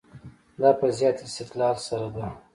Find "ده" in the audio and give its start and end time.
2.15-2.25